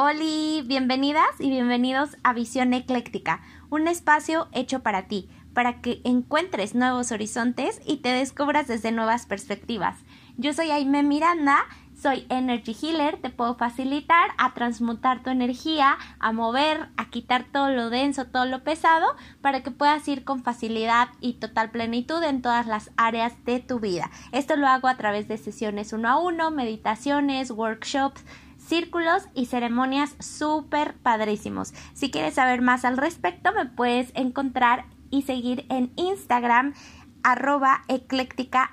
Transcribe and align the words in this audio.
Hola, 0.00 0.62
bienvenidas 0.64 1.26
y 1.40 1.50
bienvenidos 1.50 2.10
a 2.22 2.32
Visión 2.32 2.72
Ecléctica, 2.72 3.40
un 3.68 3.88
espacio 3.88 4.46
hecho 4.52 4.78
para 4.78 5.08
ti, 5.08 5.28
para 5.54 5.80
que 5.80 6.00
encuentres 6.04 6.76
nuevos 6.76 7.10
horizontes 7.10 7.80
y 7.84 7.96
te 7.96 8.10
descubras 8.10 8.68
desde 8.68 8.92
nuevas 8.92 9.26
perspectivas. 9.26 9.96
Yo 10.36 10.52
soy 10.52 10.70
Aime 10.70 11.02
Miranda, 11.02 11.66
soy 12.00 12.26
Energy 12.28 12.76
Healer, 12.80 13.20
te 13.20 13.30
puedo 13.30 13.56
facilitar 13.56 14.30
a 14.38 14.54
transmutar 14.54 15.24
tu 15.24 15.30
energía, 15.30 15.98
a 16.20 16.30
mover, 16.30 16.90
a 16.96 17.10
quitar 17.10 17.46
todo 17.50 17.70
lo 17.70 17.90
denso, 17.90 18.26
todo 18.26 18.44
lo 18.44 18.62
pesado, 18.62 19.16
para 19.40 19.64
que 19.64 19.72
puedas 19.72 20.06
ir 20.06 20.22
con 20.22 20.44
facilidad 20.44 21.08
y 21.20 21.40
total 21.40 21.72
plenitud 21.72 22.22
en 22.22 22.40
todas 22.40 22.68
las 22.68 22.92
áreas 22.96 23.44
de 23.44 23.58
tu 23.58 23.80
vida. 23.80 24.12
Esto 24.30 24.54
lo 24.54 24.68
hago 24.68 24.86
a 24.86 24.96
través 24.96 25.26
de 25.26 25.38
sesiones 25.38 25.92
uno 25.92 26.08
a 26.08 26.20
uno, 26.20 26.52
meditaciones, 26.52 27.50
workshops, 27.50 28.22
círculos 28.68 29.22
y 29.34 29.46
ceremonias 29.46 30.14
súper 30.20 30.94
padrísimos. 30.94 31.72
Si 31.94 32.10
quieres 32.10 32.34
saber 32.34 32.60
más 32.60 32.84
al 32.84 32.98
respecto, 32.98 33.50
me 33.52 33.64
puedes 33.64 34.12
encontrar 34.14 34.84
y 35.10 35.22
seguir 35.22 35.64
en 35.70 35.90
Instagram 35.96 36.74
arroba 37.22 37.82
ecléctica 37.88 38.70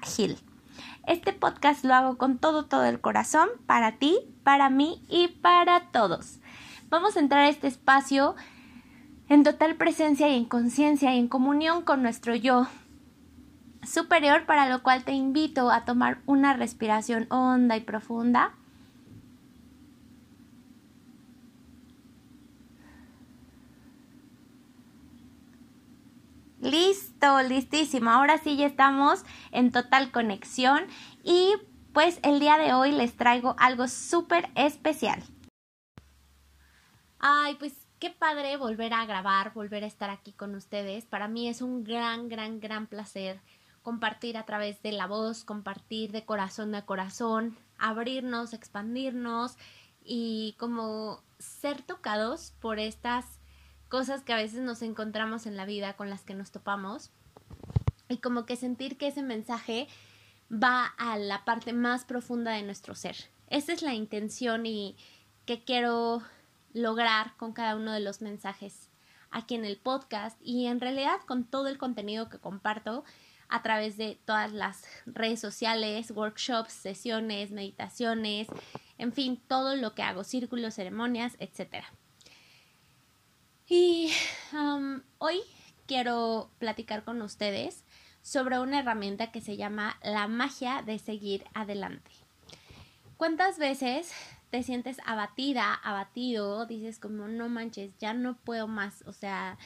Este 1.08 1.32
podcast 1.32 1.86
lo 1.86 1.94
hago 1.94 2.18
con 2.18 2.38
todo, 2.38 2.66
todo 2.66 2.84
el 2.84 3.00
corazón 3.00 3.48
para 3.66 3.94
ti, 3.94 4.20
para 4.44 4.70
mí 4.70 5.02
y 5.08 5.30
para 5.30 5.92
todos. 5.92 6.40
Vamos 6.90 7.16
a 7.16 7.22
entrar 7.22 7.46
a 7.46 7.50
este 7.50 7.68
espacio 7.68 8.36
en 9.30 9.44
total 9.44 9.76
presencia 9.76 10.28
y 10.28 10.36
en 10.36 10.46
conciencia 10.46 11.16
y 11.16 11.20
en 11.20 11.30
comunión 11.30 11.84
con 11.84 12.04
nuestro 12.04 12.36
yo 12.36 12.68
superior, 13.82 14.46
para 14.46 14.68
lo 14.68 14.84
cual 14.84 15.06
te 15.06 15.14
invito 15.14 15.72
a 15.72 15.86
tomar 15.86 16.20
una 16.26 16.54
respiración 16.54 17.28
honda 17.30 17.78
y 17.78 17.82
profunda 17.82 18.54
Listo, 26.66 27.44
listísimo. 27.44 28.10
Ahora 28.10 28.40
sí 28.40 28.58
ya 28.58 28.66
estamos 28.66 29.24
en 29.52 29.72
total 29.72 30.12
conexión 30.12 30.88
y 31.24 31.54
pues 31.94 32.20
el 32.24 32.40
día 32.40 32.58
de 32.58 32.74
hoy 32.74 32.92
les 32.92 33.16
traigo 33.16 33.56
algo 33.60 33.88
súper 33.88 34.50
especial. 34.56 35.22
Ay, 37.20 37.54
pues 37.60 37.88
qué 38.00 38.10
padre 38.10 38.58
volver 38.58 38.96
a 38.96 39.06
grabar, 39.06 39.54
volver 39.54 39.84
a 39.84 39.88
estar 39.88 40.10
aquí 40.10 40.34
con 40.34 40.56
ustedes. 40.56 41.06
Para 41.06 41.28
mí 41.28 41.48
es 41.48 41.62
un 41.62 41.84
gran, 41.84 42.30
gran, 42.30 42.60
gran 42.60 42.88
placer 42.88 43.40
compartir 43.84 44.36
a 44.36 44.46
través 44.46 44.82
de 44.82 44.92
la 44.92 45.06
voz, 45.06 45.44
compartir 45.44 46.12
de 46.12 46.26
corazón 46.26 46.74
a 46.74 46.84
corazón, 46.88 47.56
abrirnos, 47.78 48.54
expandirnos 48.54 49.56
y 50.04 50.56
como 50.58 51.22
ser 51.38 51.84
tocados 51.84 52.56
por 52.60 52.80
estas 52.80 53.40
cosas 53.90 54.24
que 54.24 54.34
a 54.34 54.38
veces 54.38 54.62
nos 54.62 54.82
encontramos 54.82 55.46
en 55.46 55.58
la 55.58 55.66
vida 55.66 55.94
con 55.94 56.10
las 56.10 56.24
que 56.24 56.34
nos 56.34 56.52
topamos 56.52 57.12
y 58.10 58.18
como 58.18 58.46
que 58.46 58.56
sentir 58.56 58.98
que 58.98 59.08
ese 59.08 59.24
mensaje 59.24 59.88
va 60.52 60.86
a 60.98 61.18
la 61.18 61.46
parte 61.46 61.74
más 61.74 62.06
profunda 62.06 62.52
de 62.52 62.64
nuestro 62.64 62.96
ser. 62.96 63.16
Esa 63.50 63.74
es 63.74 63.82
la 63.82 63.94
intención 63.94 64.66
y 64.66 64.96
que 65.46 65.64
quiero 65.64 66.22
lograr 66.74 67.36
con 67.38 67.54
cada 67.54 67.76
uno 67.76 67.92
de 67.92 68.00
los 68.00 68.22
mensajes 68.22 68.90
aquí 69.32 69.56
en 69.56 69.66
el 69.66 69.78
podcast 69.78 70.38
y 70.42 70.66
en 70.68 70.80
realidad 70.80 71.20
con 71.26 71.44
todo 71.44 71.68
el 71.68 71.78
contenido 71.78 72.30
que 72.30 72.40
comparto 72.40 73.04
a 73.48 73.62
través 73.62 73.98
de 73.98 74.18
todas 74.26 74.52
las 74.52 74.84
redes 75.06 75.40
sociales, 75.40 76.12
workshops, 76.12 76.74
sesiones, 76.74 77.52
meditaciones, 77.52 78.48
en 78.98 79.14
fin, 79.14 79.40
todo 79.48 79.76
lo 79.76 79.94
que 79.94 80.04
hago, 80.04 80.24
círculos, 80.24 80.76
ceremonias, 80.76 81.36
etcétera. 81.40 81.86
Y 83.68 84.12
hoy 85.18 85.40
quiero 85.88 86.52
platicar 86.60 87.04
con 87.04 87.22
ustedes 87.24 87.84
sobre 88.22 88.60
una 88.60 88.80
herramienta 88.80 89.32
que 89.32 89.42
se 89.42 89.58
llama 89.58 89.98
la 90.04 90.28
magia 90.28 90.84
de 90.84 91.00
seguir 91.00 91.46
adelante. 91.56 92.12
¿Cuántas 93.18 93.58
veces 93.58 94.12
te 94.52 94.62
sientes 94.62 94.98
abatida, 95.06 95.74
abatido, 95.74 96.68
dices 96.68 97.00
como 97.00 97.28
no 97.28 97.50
manches, 97.50 97.98
ya 97.98 98.14
no 98.14 98.38
puedo 98.38 98.68
más, 98.68 99.04
o 99.08 99.14
sea, 99.14 99.58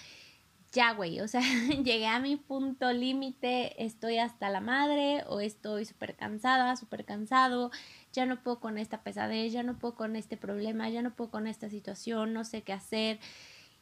ya 0.72 0.94
güey, 0.94 1.20
o 1.20 1.28
sea, 1.28 1.42
llegué 1.84 2.08
a 2.08 2.20
mi 2.20 2.38
punto 2.38 2.94
límite, 2.94 3.84
estoy 3.84 4.20
hasta 4.20 4.50
la 4.50 4.62
madre 4.62 5.26
o 5.28 5.42
estoy 5.42 5.84
súper 5.84 6.16
cansada, 6.16 6.78
súper 6.78 7.04
cansado, 7.04 7.70
ya 8.14 8.26
no 8.26 8.42
puedo 8.42 8.62
con 8.62 8.78
esta 8.78 9.02
pesadez, 9.02 9.52
ya 9.52 9.64
no 9.64 9.78
puedo 9.78 9.96
con 9.96 10.16
este 10.16 10.38
problema, 10.38 10.90
ya 10.90 11.02
no 11.02 11.14
puedo 11.14 11.32
con 11.32 11.48
esta 11.48 11.70
situación, 11.70 12.34
no 12.34 12.46
sé 12.46 12.62
qué 12.62 12.72
hacer 12.72 13.20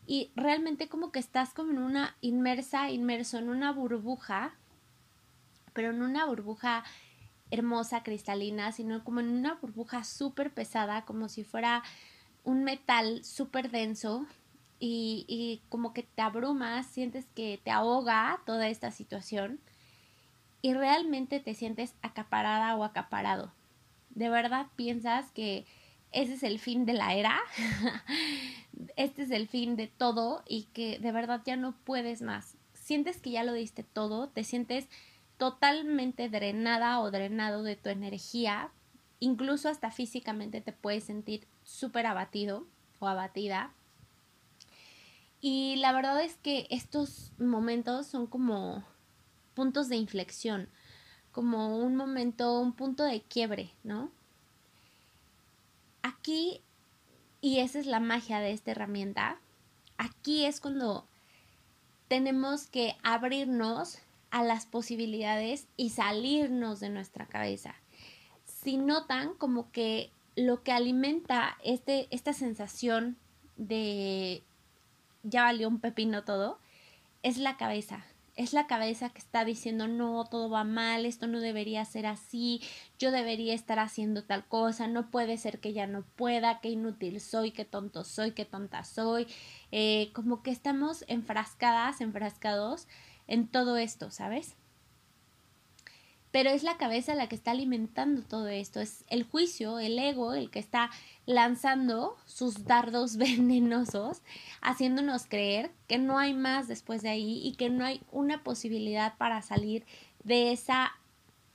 y 0.07 0.31
realmente 0.35 0.88
como 0.88 1.12
que 1.12 1.19
estás 1.19 1.53
como 1.53 1.72
en 1.72 1.79
una 1.79 2.16
inmersa, 2.22 2.90
inmerso 2.90 3.38
en 3.38 3.50
una 3.50 3.73
burbuja, 3.73 4.56
pero 5.73 5.90
en 5.90 6.01
una 6.01 6.25
burbuja 6.25 6.85
hermosa, 7.51 8.03
cristalina, 8.03 8.72
sino 8.72 9.03
como 9.03 9.19
en 9.19 9.28
una 9.28 9.56
burbuja 9.56 10.06
súper 10.06 10.51
pesada, 10.51 11.03
como 11.03 11.28
si 11.28 11.44
fuera 11.44 11.84
un 12.46 12.63
metal 12.63 13.23
súper 13.25 13.69
denso 13.69 14.25
y, 14.79 15.25
y 15.28 15.62
como 15.67 15.94
que 15.94 16.03
te 16.03 16.22
abrumas, 16.22 16.88
sientes 16.88 17.25
que 17.35 17.59
te 17.62 17.72
ahoga 17.72 18.40
toda 18.46 18.69
esta 18.69 18.91
situación 18.91 19.59
y 20.62 20.73
realmente 20.73 21.41
te 21.41 21.53
sientes 21.53 21.94
acaparada 22.01 22.75
o 22.78 22.85
acaparado. 22.85 23.51
De 24.12 24.29
verdad 24.29 24.67
piensas 24.78 25.31
que 25.31 25.66
ese 26.12 26.34
es 26.34 26.44
el 26.44 26.59
fin 26.59 26.85
de 26.85 26.94
la 26.94 27.13
era, 27.13 27.40
este 28.95 29.23
es 29.23 29.31
el 29.31 29.47
fin 29.47 29.75
de 29.75 29.88
todo 29.88 30.44
y 30.47 30.63
que 30.73 31.00
de 31.00 31.12
verdad 31.12 31.41
ya 31.45 31.56
no 31.56 31.75
puedes 31.84 32.22
más. 32.22 32.56
Sientes 32.73 33.19
que 33.19 33.31
ya 33.31 33.44
lo 33.44 33.53
diste 33.53 33.84
todo, 33.84 34.29
te 34.29 34.44
sientes 34.44 34.88
totalmente 35.38 36.29
drenada 36.29 37.00
o 37.00 37.12
drenado 37.12 37.63
de 37.63 37.75
tu 37.75 37.90
energía, 37.90 38.72
incluso 39.19 39.69
hasta 39.69 39.91
físicamente 39.91 40.62
te 40.62 40.72
puedes 40.72 41.03
sentir 41.03 41.47
súper 41.63 42.06
abatido 42.06 42.66
o 43.00 43.07
abatida. 43.07 43.73
Y 45.40 45.75
la 45.78 45.91
verdad 45.91 46.22
es 46.23 46.35
que 46.38 46.67
estos 46.72 47.31
momentos 47.38 48.07
son 48.07 48.25
como 48.25 48.84
puntos 49.53 49.90
de 49.90 49.97
inflexión, 49.97 50.69
como 51.31 51.78
un 51.78 51.96
momento, 51.96 52.59
un 52.59 52.73
punto 52.73 53.03
de 53.03 53.22
quiebre, 53.22 53.72
¿no? 53.84 54.12
Aquí, 56.07 56.62
y 57.41 57.59
esa 57.59 57.79
es 57.79 57.85
la 57.85 58.00
magia 58.00 58.40
de 58.40 58.51
esta 58.51 58.72
herramienta, 58.72 59.40
aquí 59.97 60.45
es 60.45 60.59
cuando 60.59 61.06
tenemos 62.07 62.68
que 62.68 62.95
abrirnos 63.03 64.00
a 64.31 64.44
las 64.44 64.66
posibilidades 64.66 65.67
y 65.78 65.91
salirnos 65.91 66.79
de 66.79 66.90
nuestra 66.90 67.25
cabeza. 67.25 67.75
Si 68.46 68.78
notan 68.78 69.34
como 69.35 69.72
que 69.72 70.12
lo 70.35 70.63
que 70.63 70.72
alimenta 70.72 71.57
este, 71.63 72.07
esta 72.12 72.34
sensación 72.34 73.17
de 73.56 74.44
ya 75.23 75.44
valió 75.44 75.67
un 75.67 75.79
pepino 75.79 76.23
todo, 76.23 76.59
es 77.23 77.38
la 77.38 77.57
cabeza 77.57 78.06
es 78.37 78.53
la 78.53 78.67
cabeza 78.67 79.09
que 79.09 79.17
está 79.17 79.43
diciendo 79.43 79.87
no, 79.87 80.23
todo 80.25 80.49
va 80.49 80.63
mal, 80.63 81.05
esto 81.05 81.27
no 81.27 81.39
debería 81.39 81.83
ser 81.85 82.05
así, 82.05 82.61
yo 82.99 83.11
debería 83.11 83.53
estar 83.53 83.79
haciendo 83.79 84.23
tal 84.23 84.45
cosa, 84.47 84.87
no 84.87 85.09
puede 85.09 85.37
ser 85.37 85.59
que 85.59 85.73
ya 85.73 85.87
no 85.87 86.03
pueda, 86.15 86.59
qué 86.61 86.69
inútil 86.69 87.19
soy, 87.19 87.51
qué 87.51 87.65
tonto 87.65 88.03
soy, 88.03 88.31
qué 88.31 88.45
tonta 88.45 88.83
soy, 88.83 89.27
eh, 89.71 90.11
como 90.13 90.43
que 90.43 90.51
estamos 90.51 91.03
enfrascadas, 91.07 91.99
enfrascados 91.99 92.87
en 93.27 93.47
todo 93.47 93.77
esto, 93.77 94.11
¿sabes? 94.11 94.56
Pero 96.31 96.49
es 96.49 96.63
la 96.63 96.77
cabeza 96.77 97.15
la 97.15 97.27
que 97.27 97.35
está 97.35 97.51
alimentando 97.51 98.22
todo 98.22 98.47
esto, 98.47 98.79
es 98.79 99.05
el 99.07 99.23
juicio, 99.23 99.79
el 99.79 99.97
ego, 99.97 100.34
el 100.34 100.49
que 100.49 100.59
está 100.59 100.90
lanzando 101.25 102.17
sus 102.25 102.66
dardos 102.66 103.17
venenosos, 103.17 104.22
haciéndonos 104.61 105.25
creer 105.25 105.72
que 105.87 105.97
no 105.97 106.19
hay 106.19 106.34
más 106.34 106.67
después 106.67 107.02
de 107.02 107.09
ahí 107.09 107.41
y 107.43 107.53
que 107.53 107.69
no 107.69 107.85
hay 107.85 108.02
una 108.11 108.43
posibilidad 108.43 109.17
para 109.17 109.41
salir 109.41 109.85
de 110.23 110.52
esa 110.52 110.93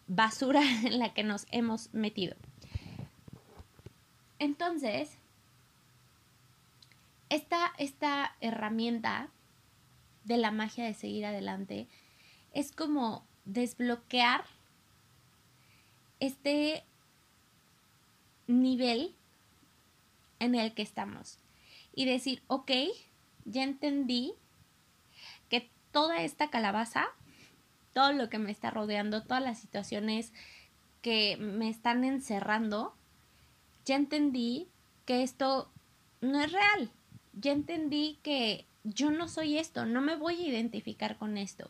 basura 0.07 0.63
en 0.85 0.99
la 0.99 1.13
que 1.13 1.23
nos 1.23 1.47
hemos 1.51 1.93
metido. 1.93 2.35
Entonces, 4.39 5.19
esta, 7.29 7.73
esta 7.79 8.35
herramienta 8.41 9.29
de 10.25 10.37
la 10.37 10.51
magia 10.51 10.85
de 10.85 10.95
seguir 10.95 11.25
adelante 11.27 11.87
es 12.53 12.73
como 12.73 13.25
desbloquear 13.45 14.45
este 16.23 16.85
nivel 18.47 19.15
en 20.39 20.55
el 20.55 20.73
que 20.73 20.83
estamos 20.83 21.39
y 21.95 22.05
decir, 22.05 22.43
ok, 22.47 22.71
ya 23.45 23.65
entendí 23.65 24.33
que 25.49 25.69
toda 25.91 26.23
esta 26.23 26.49
calabaza, 26.49 27.07
todo 27.93 28.13
lo 28.13 28.29
que 28.29 28.39
me 28.39 28.53
está 28.53 28.71
rodeando, 28.71 29.25
todas 29.25 29.43
las 29.43 29.59
situaciones 29.59 30.33
que 31.03 31.37
me 31.39 31.69
están 31.69 32.05
encerrando, 32.05 32.95
ya 33.85 33.97
entendí 33.97 34.69
que 35.05 35.25
esto 35.25 35.69
no 36.21 36.41
es 36.41 36.53
real. 36.53 36.91
Ya 37.33 37.51
entendí 37.51 38.19
que 38.23 38.65
yo 38.85 39.11
no 39.11 39.27
soy 39.27 39.59
esto, 39.59 39.87
no 39.87 40.01
me 40.01 40.15
voy 40.15 40.37
a 40.37 40.49
identificar 40.49 41.17
con 41.17 41.37
esto. 41.37 41.69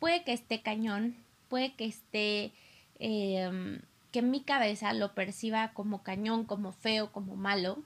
Puede 0.00 0.24
que 0.24 0.32
esté 0.32 0.62
cañón, 0.62 1.16
puede 1.48 1.74
que 1.74 1.84
esté, 1.84 2.52
em, 3.04 3.82
que 4.12 4.22
mi 4.22 4.40
cabeza 4.40 4.94
lo 4.94 5.12
perciba 5.12 5.74
como 5.74 6.02
cañón, 6.02 6.44
como 6.44 6.72
feo, 6.72 7.12
como 7.12 7.36
malo. 7.36 7.82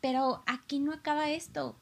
Pero 0.00 0.42
aquí 0.46 0.80
no 0.80 0.92
acaba 0.92 1.30
esto. 1.30 1.76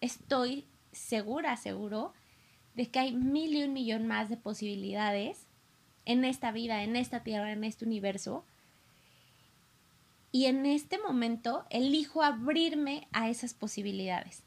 Estoy 0.00 0.64
segura, 0.92 1.58
seguro, 1.58 2.14
de 2.76 2.86
que 2.86 2.98
hay 2.98 3.12
mil 3.12 3.54
y 3.54 3.64
un 3.64 3.74
millón 3.74 4.06
más 4.06 4.30
de 4.30 4.38
posibilidades 4.38 5.44
en 6.06 6.24
esta 6.24 6.50
vida, 6.50 6.82
en 6.82 6.96
esta 6.96 7.22
tierra, 7.22 7.52
en 7.52 7.62
este 7.62 7.84
universo. 7.84 8.42
Y 10.32 10.46
en 10.46 10.64
este 10.64 10.96
momento 10.98 11.66
elijo 11.68 12.22
abrirme 12.22 13.06
a 13.12 13.28
esas 13.28 13.52
posibilidades. 13.52 14.42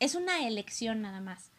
Es 0.00 0.14
una 0.14 0.46
elección 0.46 1.02
nada 1.02 1.20
más. 1.20 1.50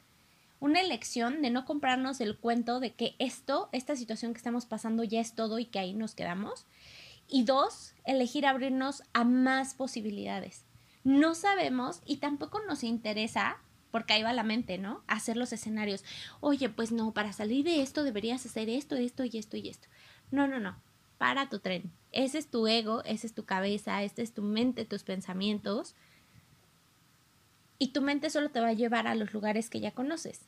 Una 0.60 0.82
elección 0.82 1.42
de 1.42 1.50
no 1.50 1.66
comprarnos 1.66 2.20
el 2.22 2.38
cuento 2.38 2.80
de 2.80 2.94
que 2.94 3.16
esto, 3.20 3.70
esta 3.72 3.96
situación 3.96 4.34
que 4.34 4.38
estamos 4.38 4.66
pasando 4.66 5.04
ya 5.04 5.22
es 5.22 5.34
todo 5.34 5.60
y 5.60 5.66
que 5.66 5.80
ahí 5.80 5.94
nos 5.94 6.16
quedamos. 6.16 6.66
Y 7.28 7.44
dos, 7.44 7.94
elegir 8.04 8.46
abrirnos 8.46 9.04
a 9.14 9.24
más 9.24 9.74
posibilidades. 9.74 10.66
No 11.04 11.34
sabemos 11.36 12.02
y 12.06 12.18
tampoco 12.18 12.60
nos 12.68 12.84
interesa 12.84 13.58
porque 13.92 14.14
ahí 14.14 14.24
va 14.24 14.34
la 14.34 14.44
mente, 14.44 14.78
¿no? 14.78 15.04
Hacer 15.08 15.38
los 15.38 15.54
escenarios. 15.54 16.04
Oye, 16.42 16.70
pues 16.70 16.92
no, 16.92 17.14
para 17.14 17.34
salir 17.34 17.66
de 17.66 17.82
esto 17.82 18.04
deberías 18.04 18.46
hacer 18.46 18.70
esto, 18.70 18.96
esto 18.96 19.24
y 19.24 19.38
esto 19.38 19.58
y 19.58 19.70
esto. 19.70 19.88
No, 20.32 20.48
no, 20.48 20.60
no. 20.60 20.78
Para 21.18 21.50
tu 21.50 21.60
tren. 21.60 21.92
Ese 22.12 22.38
es 22.38 22.50
tu 22.50 22.68
ego, 22.68 23.04
esa 23.04 23.28
es 23.28 23.34
tu 23.34 23.46
cabeza, 23.46 24.04
esta 24.04 24.22
es 24.22 24.34
tu 24.34 24.42
mente, 24.42 24.86
tus 24.86 25.04
pensamientos. 25.04 25.96
Y 27.80 27.88
tu 27.88 28.02
mente 28.02 28.30
solo 28.30 28.50
te 28.50 28.60
va 28.60 28.68
a 28.68 28.74
llevar 28.74 29.08
a 29.08 29.16
los 29.16 29.34
lugares 29.34 29.70
que 29.70 29.80
ya 29.80 29.92
conoces. 29.92 30.42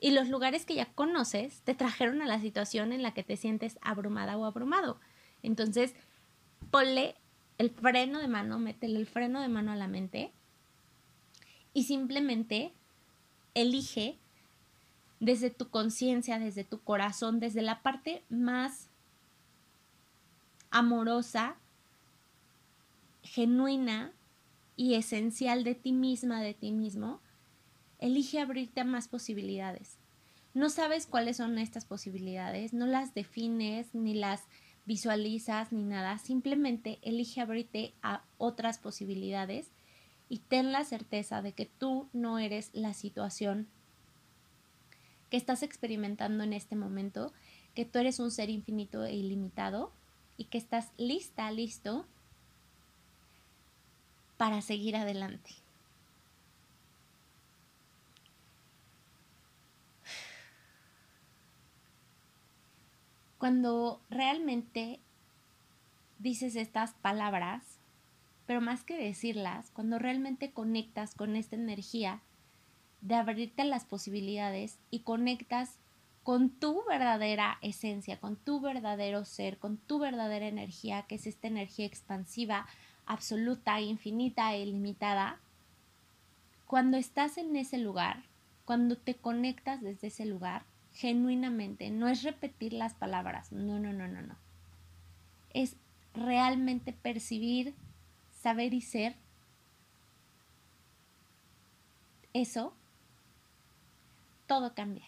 Y 0.00 0.10
los 0.10 0.28
lugares 0.28 0.66
que 0.66 0.74
ya 0.74 0.86
conoces 0.86 1.62
te 1.62 1.74
trajeron 1.74 2.20
a 2.20 2.26
la 2.26 2.40
situación 2.40 2.92
en 2.92 3.02
la 3.02 3.14
que 3.14 3.22
te 3.22 3.36
sientes 3.36 3.78
abrumada 3.80 4.36
o 4.36 4.44
abrumado. 4.44 4.98
Entonces, 5.42 5.94
ponle 6.70 7.14
el 7.58 7.70
freno 7.70 8.18
de 8.18 8.28
mano, 8.28 8.58
métele 8.58 8.98
el 8.98 9.06
freno 9.06 9.40
de 9.40 9.48
mano 9.48 9.72
a 9.72 9.76
la 9.76 9.88
mente 9.88 10.32
y 11.72 11.84
simplemente 11.84 12.72
elige 13.54 14.18
desde 15.20 15.50
tu 15.50 15.70
conciencia, 15.70 16.38
desde 16.38 16.64
tu 16.64 16.80
corazón, 16.80 17.40
desde 17.40 17.62
la 17.62 17.80
parte 17.80 18.22
más 18.28 18.88
amorosa, 20.70 21.56
genuina 23.22 24.12
y 24.76 24.94
esencial 24.94 25.64
de 25.64 25.74
ti 25.74 25.92
misma, 25.92 26.42
de 26.42 26.54
ti 26.54 26.70
mismo, 26.70 27.20
elige 27.98 28.40
abrirte 28.40 28.80
a 28.80 28.84
más 28.84 29.08
posibilidades. 29.08 29.98
No 30.54 30.70
sabes 30.70 31.06
cuáles 31.06 31.38
son 31.38 31.58
estas 31.58 31.84
posibilidades, 31.84 32.72
no 32.72 32.86
las 32.86 33.14
defines 33.14 33.94
ni 33.94 34.14
las 34.14 34.44
visualizas 34.84 35.72
ni 35.72 35.82
nada, 35.82 36.18
simplemente 36.18 36.98
elige 37.02 37.40
abrirte 37.40 37.94
a 38.02 38.22
otras 38.38 38.78
posibilidades 38.78 39.70
y 40.28 40.38
ten 40.38 40.72
la 40.72 40.84
certeza 40.84 41.42
de 41.42 41.52
que 41.52 41.66
tú 41.66 42.08
no 42.12 42.38
eres 42.38 42.70
la 42.72 42.94
situación 42.94 43.66
que 45.30 45.36
estás 45.36 45.62
experimentando 45.62 46.44
en 46.44 46.52
este 46.52 46.76
momento, 46.76 47.32
que 47.74 47.84
tú 47.84 47.98
eres 47.98 48.20
un 48.20 48.30
ser 48.30 48.48
infinito 48.48 49.04
e 49.04 49.14
ilimitado 49.14 49.92
y 50.36 50.44
que 50.44 50.58
estás 50.58 50.92
lista, 50.96 51.50
listo 51.50 52.06
para 54.36 54.60
seguir 54.62 54.96
adelante. 54.96 55.50
Cuando 63.38 64.00
realmente 64.10 64.98
dices 66.18 66.56
estas 66.56 66.94
palabras, 66.94 67.62
pero 68.46 68.60
más 68.60 68.82
que 68.82 68.96
decirlas, 68.96 69.70
cuando 69.72 69.98
realmente 69.98 70.52
conectas 70.52 71.14
con 71.14 71.36
esta 71.36 71.56
energía 71.56 72.20
de 73.02 73.14
abrirte 73.14 73.64
las 73.64 73.84
posibilidades 73.84 74.78
y 74.90 75.00
conectas 75.00 75.76
con 76.22 76.50
tu 76.50 76.84
verdadera 76.88 77.58
esencia, 77.62 78.18
con 78.18 78.36
tu 78.36 78.60
verdadero 78.60 79.24
ser, 79.24 79.58
con 79.58 79.76
tu 79.76 79.98
verdadera 79.98 80.48
energía, 80.48 81.02
que 81.02 81.16
es 81.16 81.26
esta 81.26 81.46
energía 81.46 81.86
expansiva, 81.86 82.66
absoluta, 83.06 83.80
infinita 83.80 84.52
e 84.54 84.62
ilimitada, 84.62 85.38
cuando 86.66 86.96
estás 86.96 87.38
en 87.38 87.54
ese 87.56 87.78
lugar, 87.78 88.24
cuando 88.64 88.96
te 88.96 89.14
conectas 89.14 89.80
desde 89.80 90.08
ese 90.08 90.26
lugar, 90.26 90.64
genuinamente, 90.92 91.90
no 91.90 92.08
es 92.08 92.22
repetir 92.22 92.72
las 92.72 92.94
palabras, 92.94 93.52
no, 93.52 93.78
no, 93.78 93.92
no, 93.92 94.08
no, 94.08 94.22
no. 94.22 94.34
Es 95.54 95.76
realmente 96.14 96.92
percibir 96.92 97.74
saber 98.42 98.74
y 98.74 98.80
ser, 98.80 99.16
eso, 102.32 102.74
todo 104.46 104.74
cambia. 104.74 105.06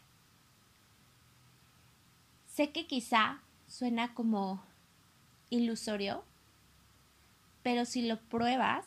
Sé 2.46 2.70
que 2.70 2.86
quizá 2.86 3.40
suena 3.66 4.14
como 4.14 4.62
ilusorio, 5.50 6.24
pero 7.68 7.84
si 7.84 8.00
lo 8.00 8.18
pruebas 8.18 8.86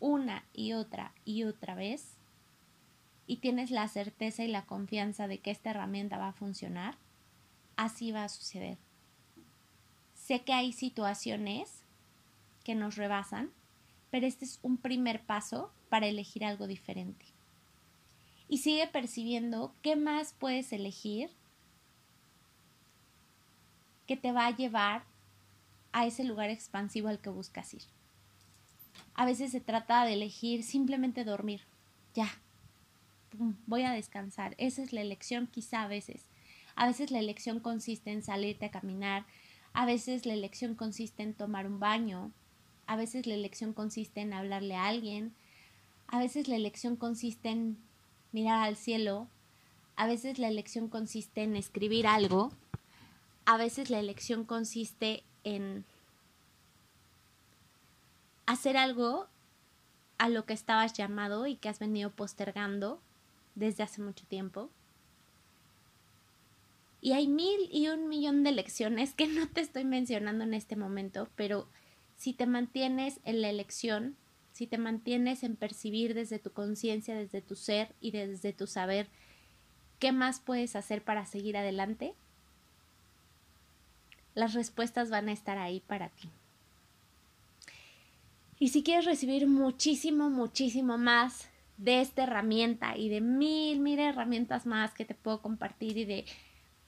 una 0.00 0.46
y 0.54 0.72
otra 0.72 1.12
y 1.26 1.44
otra 1.44 1.74
vez 1.74 2.16
y 3.26 3.36
tienes 3.36 3.70
la 3.70 3.86
certeza 3.86 4.42
y 4.42 4.48
la 4.48 4.64
confianza 4.64 5.28
de 5.28 5.40
que 5.40 5.50
esta 5.50 5.68
herramienta 5.68 6.16
va 6.16 6.28
a 6.28 6.32
funcionar, 6.32 6.96
así 7.76 8.10
va 8.10 8.24
a 8.24 8.30
suceder. 8.30 8.78
Sé 10.14 10.40
que 10.40 10.54
hay 10.54 10.72
situaciones 10.72 11.82
que 12.64 12.74
nos 12.74 12.96
rebasan, 12.96 13.50
pero 14.10 14.26
este 14.26 14.46
es 14.46 14.58
un 14.62 14.78
primer 14.78 15.20
paso 15.20 15.70
para 15.90 16.06
elegir 16.06 16.46
algo 16.46 16.66
diferente. 16.66 17.26
Y 18.48 18.56
sigue 18.56 18.86
percibiendo 18.86 19.74
qué 19.82 19.96
más 19.96 20.32
puedes 20.32 20.72
elegir 20.72 21.28
que 24.06 24.16
te 24.16 24.32
va 24.32 24.46
a 24.46 24.56
llevar 24.56 25.11
a 25.92 26.06
ese 26.06 26.24
lugar 26.24 26.50
expansivo 26.50 27.08
al 27.08 27.20
que 27.20 27.30
buscas 27.30 27.74
ir. 27.74 27.82
A 29.14 29.26
veces 29.26 29.52
se 29.52 29.60
trata 29.60 30.04
de 30.04 30.14
elegir 30.14 30.64
simplemente 30.64 31.24
dormir. 31.24 31.62
Ya. 32.14 32.28
Voy 33.66 33.82
a 33.82 33.92
descansar. 33.92 34.54
Esa 34.58 34.82
es 34.82 34.92
la 34.92 35.00
elección 35.00 35.46
quizá 35.46 35.82
a 35.82 35.88
veces. 35.88 36.24
A 36.74 36.86
veces 36.86 37.10
la 37.10 37.18
elección 37.18 37.60
consiste 37.60 38.10
en 38.10 38.22
salirte 38.22 38.66
a 38.66 38.70
caminar. 38.70 39.24
A 39.74 39.86
veces 39.86 40.26
la 40.26 40.34
elección 40.34 40.74
consiste 40.74 41.22
en 41.22 41.34
tomar 41.34 41.66
un 41.66 41.78
baño. 41.78 42.32
A 42.86 42.96
veces 42.96 43.26
la 43.26 43.34
elección 43.34 43.72
consiste 43.72 44.20
en 44.20 44.32
hablarle 44.32 44.74
a 44.74 44.86
alguien. 44.86 45.34
A 46.08 46.18
veces 46.18 46.48
la 46.48 46.56
elección 46.56 46.96
consiste 46.96 47.50
en 47.50 47.78
mirar 48.32 48.62
al 48.66 48.76
cielo. 48.76 49.28
A 49.96 50.06
veces 50.06 50.38
la 50.38 50.48
elección 50.48 50.88
consiste 50.88 51.42
en 51.42 51.56
escribir 51.56 52.06
algo. 52.06 52.52
A 53.44 53.56
veces 53.56 53.90
la 53.90 53.98
elección 53.98 54.44
consiste 54.44 55.22
en 55.44 55.84
hacer 58.46 58.76
algo 58.76 59.26
a 60.18 60.28
lo 60.28 60.44
que 60.44 60.52
estabas 60.52 60.92
llamado 60.92 61.46
y 61.46 61.56
que 61.56 61.68
has 61.68 61.78
venido 61.78 62.10
postergando 62.10 63.00
desde 63.54 63.82
hace 63.82 64.00
mucho 64.00 64.24
tiempo. 64.26 64.70
Y 67.00 67.12
hay 67.12 67.26
mil 67.26 67.68
y 67.72 67.88
un 67.88 68.08
millón 68.08 68.44
de 68.44 68.52
lecciones 68.52 69.14
que 69.14 69.26
no 69.26 69.48
te 69.48 69.60
estoy 69.60 69.84
mencionando 69.84 70.44
en 70.44 70.54
este 70.54 70.76
momento, 70.76 71.28
pero 71.34 71.66
si 72.16 72.32
te 72.32 72.46
mantienes 72.46 73.18
en 73.24 73.42
la 73.42 73.50
elección, 73.50 74.16
si 74.52 74.68
te 74.68 74.78
mantienes 74.78 75.42
en 75.42 75.56
percibir 75.56 76.14
desde 76.14 76.38
tu 76.38 76.52
conciencia, 76.52 77.16
desde 77.16 77.40
tu 77.40 77.56
ser 77.56 77.94
y 78.00 78.12
desde 78.12 78.52
tu 78.52 78.68
saber 78.68 79.08
qué 79.98 80.12
más 80.12 80.38
puedes 80.38 80.76
hacer 80.76 81.02
para 81.02 81.26
seguir 81.26 81.56
adelante, 81.56 82.14
las 84.34 84.54
respuestas 84.54 85.10
van 85.10 85.28
a 85.28 85.32
estar 85.32 85.58
ahí 85.58 85.80
para 85.80 86.08
ti. 86.08 86.28
Y 88.58 88.68
si 88.68 88.82
quieres 88.82 89.04
recibir 89.04 89.46
muchísimo, 89.46 90.30
muchísimo 90.30 90.98
más 90.98 91.48
de 91.78 92.00
esta 92.00 92.24
herramienta 92.24 92.96
y 92.96 93.08
de 93.08 93.20
mil, 93.20 93.80
mil 93.80 93.98
herramientas 93.98 94.66
más 94.66 94.94
que 94.94 95.04
te 95.04 95.14
puedo 95.14 95.42
compartir 95.42 95.96
y 95.96 96.04
de 96.04 96.24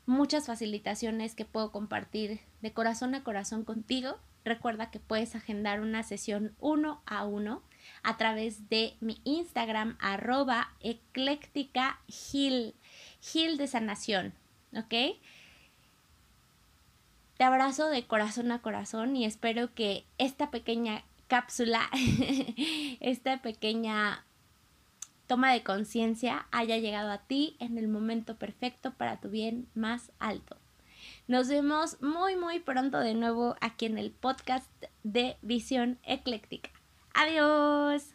muchas 0.07 0.47
facilitaciones 0.47 1.35
que 1.35 1.45
puedo 1.45 1.73
compartir 1.73 2.41
de 2.63 2.73
corazón 2.73 3.15
a 3.15 3.25
corazón 3.25 3.65
contigo, 3.65 4.19
Recuerda 4.45 4.91
que 4.91 5.01
puedes 5.01 5.35
agendar 5.35 5.81
una 5.81 6.03
sesión 6.03 6.55
uno 6.61 7.01
a 7.07 7.25
uno 7.25 7.63
a 8.03 8.19
través 8.19 8.69
de 8.69 8.95
mi 9.01 9.21
Instagram 9.25 9.97
arroba 10.01 10.75
ecléctica 10.81 11.99
Gil, 12.09 12.75
de 13.57 13.67
sanación, 13.67 14.35
¿ok? 14.77 15.17
Te 17.37 17.45
abrazo 17.45 17.89
de 17.89 18.07
corazón 18.07 18.53
a 18.53 18.63
corazón 18.63 19.17
y 19.17 19.25
espero 19.25 19.75
que 19.75 20.05
esta 20.19 20.51
pequeña 20.51 21.05
cápsula, 21.27 21.89
esta 23.01 23.43
pequeña 23.43 24.25
toma 25.27 25.53
de 25.53 25.63
conciencia 25.63 26.47
haya 26.53 26.79
llegado 26.79 27.11
a 27.11 27.19
ti 27.19 27.57
en 27.59 27.79
el 27.79 27.89
momento 27.89 28.37
perfecto 28.37 28.93
para 28.95 29.21
tu 29.21 29.31
bien 29.31 29.69
más 29.75 30.13
alto. 30.19 30.57
Nos 31.27 31.49
vemos 31.49 32.01
muy 32.03 32.37
muy 32.37 32.61
pronto 32.61 32.99
de 33.01 33.15
nuevo 33.15 33.57
aquí 33.61 33.87
en 33.87 33.99
el 33.99 34.11
podcast 34.11 34.71
de 35.03 35.37
Visión 35.43 35.99
Ecléctica. 36.03 36.71
Adiós. 37.15 38.14